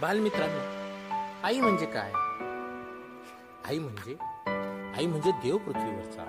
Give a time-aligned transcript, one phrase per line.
[0.00, 0.60] बालमित्रांनो
[1.44, 2.12] आई म्हणजे काय
[3.64, 4.16] आई म्हणजे
[4.98, 6.24] आई म्हणजे देव पृथ्वीवरचा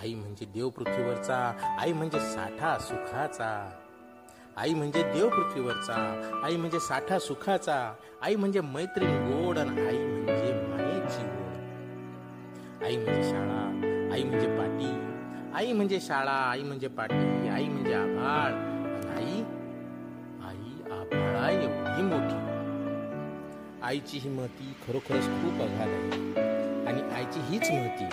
[0.00, 1.36] आई म्हणजे देव पृथ्वीवरचा
[1.80, 3.50] आई म्हणजे साठा सुखाचा
[4.56, 5.94] आई म्हणजे देव पृथ्वीवरचा
[6.44, 7.78] आई म्हणजे साठा सुखाचा
[8.22, 13.60] आई म्हणजे मैत्रीण गोड आणि आई म्हणजे मायेची गोड आई म्हणजे शाळा
[14.14, 14.90] आई म्हणजे पाटी
[15.54, 18.52] आई म्हणजे शाळा आई म्हणजे पाटी आई म्हणजे आभाळ
[19.16, 19.42] आई
[21.14, 22.46] आई एवढी मोठी.
[23.82, 26.10] आईची ही महती खरोखरच खूप अघाल आहे.
[26.86, 28.04] आणि आईची हीच महती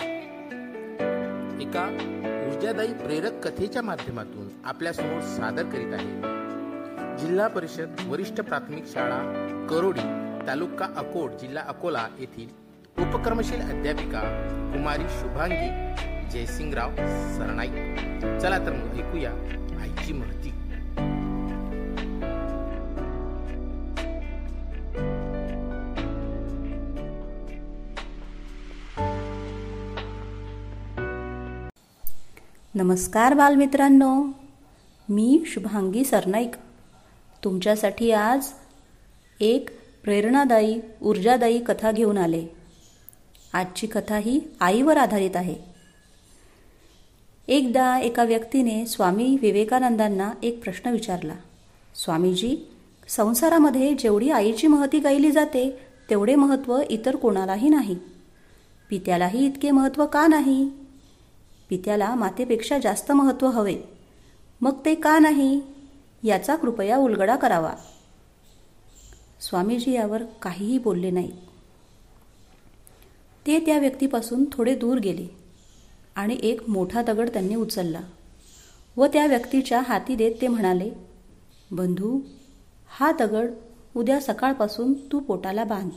[1.62, 1.84] एका
[2.48, 6.34] ऊर्जादायी प्रेरक कथेच्या माध्यमातून आपल्यासमोर सादर करीत आहे.
[7.18, 9.18] जिल्हा परिषद वरिष्ठ प्राथमिक शाळा
[9.70, 12.48] करोडी तालुका अकोट जिल्हा अकोला येथील
[12.98, 14.20] उपक्रमशील अध्यापिका
[14.74, 15.94] कुमारी शुभांगी
[16.30, 16.90] जयसिंगराव
[17.36, 17.72] सरनाईक.
[18.40, 19.30] चला तर मग ऐकूया
[19.82, 20.63] आईची महती.
[32.76, 34.24] नमस्कार बालमित्रांनो.
[35.08, 36.50] मी शुभांगी सरनाईक.
[37.44, 38.46] तुमच्यासाठी आज
[39.40, 39.68] एक
[40.04, 42.46] प्रेरणादायी ऊर्जादायी कथा घेऊन आले.
[43.52, 45.54] आजची कथा ही आईवर आधारित आहे.
[47.48, 51.34] एकदा एका व्यक्तीने स्वामी विवेकानंदांना एक प्रश्न विचारला.
[52.04, 52.56] स्वामीजी
[53.08, 55.78] संसारामध्ये जेवढी आईची महती गायली जाते
[56.10, 57.96] तेवढे महत्त्व इतर कोणालाही नाही.
[58.90, 60.70] पित्यालाही इतके महत्त्व का नाही?
[61.68, 63.76] पित्याला मातेपेक्षा जास्त महत्त्व हवे.
[64.60, 65.60] मग ते का नाही?
[66.22, 67.74] याचा कृपया उलगडा करावा.
[69.40, 71.32] स्वामीजी यावर काहीही बोलले नाही.
[73.46, 75.26] ते त्या व्यक्तीपासून थोडे दूर गेले
[76.16, 78.00] आणि एक मोठा दगड त्यांनी उचलला
[78.96, 80.90] व त्या व्यक्तीच्या हाती देत ते म्हणाले
[81.70, 82.20] बंधू
[82.88, 83.50] हा दगड
[83.96, 85.90] उद्या सकाळपासून तू पोटाला बांध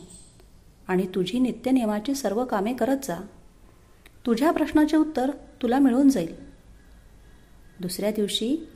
[0.87, 3.19] आणि तुझी नित्यनियमाची सर्व कामे करत जा.
[4.25, 5.31] तुझ्या प्रश्नाचे उत्तर
[5.61, 6.35] तुला मिळून जाईल.
[7.81, 8.67] दुसऱ्या दिवशी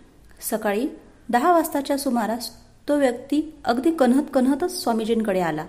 [0.42, 0.88] सकाळी
[1.30, 2.50] दहा वाजताच्या सुमारास
[2.88, 5.66] तो व्यक्ती अगदी कन्हत कन्हतच स्वामीजींकडे आला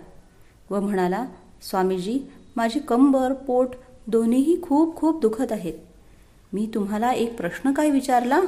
[0.70, 1.26] व म्हणाला
[1.62, 2.20] स्वामीजी
[2.56, 3.68] माझी कंबर पोट
[4.06, 5.74] दोन्हीही खूप खूप दुखत आहेत.
[6.52, 8.40] मी तुम्हाला एक प्रश्न काय विचारला?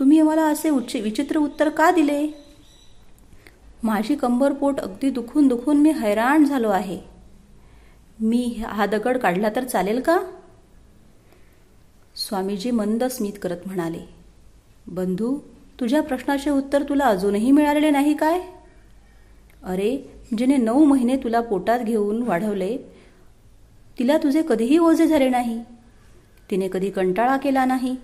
[0.00, 2.26] तुम्ही मला असे उच्च विचित्र उत्तर का दिले?
[3.82, 7.00] माझी कंबर पोट अगदी दुखून दुखून मी हैराण झालो आहे.
[8.20, 10.18] मी हा दगड काढला तर चालेल का?
[12.32, 13.98] स्वामीजी मंद स्मित करत म्हणाले
[14.86, 15.38] बंधू
[15.80, 18.40] तुझ्या प्रश्नाचे उत्तर तुला अजूनही मिळालेले नाही काय?
[19.62, 22.78] अरे जिने नऊ महिने तुला पोटात घेऊन वाढवले
[23.98, 25.60] तिला तुझे कधीही ओझे झाले नाही.
[26.50, 27.96] तिने कधी कंटाळा केला नाही.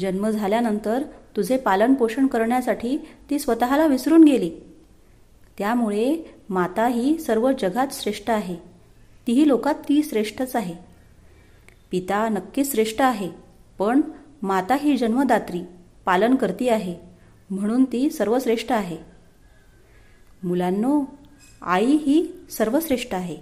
[0.00, 1.02] जन्म झाल्यानंतर
[1.36, 2.98] तुझे पालनपोषण करण्यासाठी
[3.30, 4.50] ती स्वतःला विसरून गेली.
[5.58, 8.56] त्यामुळे माता ही सर्व जगात श्रेष्ठ आहे.
[9.26, 10.74] तीही लोकात ती श्रेष्ठच आहे.
[11.90, 13.43] पिता नक्कीच श्रेष्ठ आहे.
[13.78, 14.00] पण
[14.42, 15.62] माता ही जन्मदात्री
[16.04, 16.94] पालन करती आहे
[17.50, 18.98] म्हणून ती सर्वश्रेष्ठ आहे.
[20.42, 21.04] मुलांनो
[21.62, 23.36] आई ही सर्वश्रेष्ठ आहे.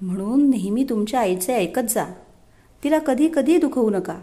[0.00, 2.04] म्हणून नेहमी तुमच्या आईचे ऐकत जा.
[2.84, 4.18] तिला कधी कधी दुखवू नका.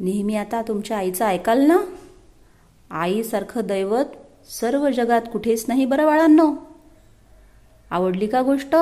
[0.00, 1.78] नेहमी आता तुमच्या आईचं ऐकाल ना?
[2.90, 4.04] आईसारखं दैवत
[4.50, 6.54] सर्व जगात कुठेच नाही बरं बाळांनो.
[7.90, 8.76] आवडली का गोष्ट?